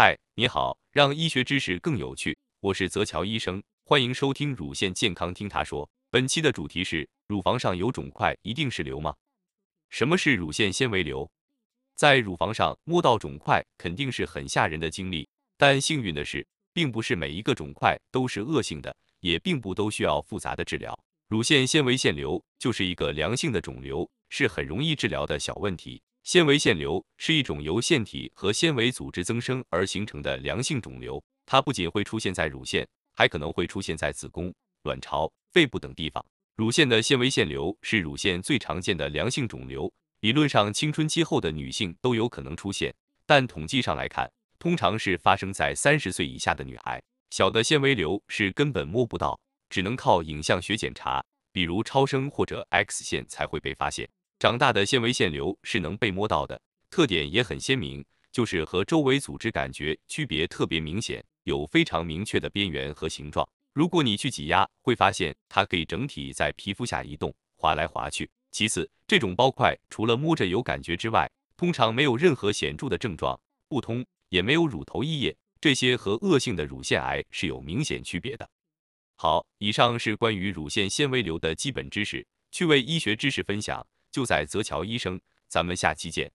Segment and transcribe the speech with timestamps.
[0.00, 5.90] 嗨，你好，让医学知识更有趣，我是泽乔医生，欢迎收听乳腺健康听他说。
[6.08, 9.12] 本期的主题是：乳房上有肿块一定是瘤吗？
[9.90, 11.28] 什么是乳腺纤维瘤？
[11.96, 20.96] 在乳房上摸到肿块肯定是很吓人的经历，但幸运的是，并不是每一个肿块都是恶性的，也并不都需要复杂的治疗。
[21.26, 26.00] 乳腺纤维腺瘤就是一个良性的肿瘤，是很容易治疗的小问题。
[26.28, 36.22] 纤维腺瘤是一种由腺体和纤维组织增生而形成的良性肿瘤，它不仅会出现在乳腺，还可能会出现在子宫、卵巢、肺部等地方。
[36.54, 47.02] 乳腺的纤维腺瘤是乳腺最常见的良性肿瘤，理论上青春期后的女性都有可能出现，但统计上来看，通常是发生在三十岁以下的女孩。
[47.30, 49.40] 小的纤维瘤是根本摸不到，
[49.70, 54.06] 只能靠影像学检查，比如超声或者 X 线才会被发现。
[54.38, 56.60] 长大的纤维腺瘤是能被摸到的，
[56.90, 63.48] 特点也很鲜明，就是和周围组织感觉区别特别明显，有非常明确的边缘和形状。
[63.72, 68.30] 如果你去挤压，会发现它可以整体在皮肤下移动，滑来滑去。
[68.52, 78.48] 其次，这种包块除了摸着有感觉之外，通常没有任何显著的症状，不通，也没有乳头溢液，这些和恶性的乳腺癌是有明显区别的。
[79.16, 83.84] 好，以上是关于乳腺纤维瘤的基本知识，趣味医学知识分享。
[84.18, 86.32] 就在泽桥医生，咱们下期见。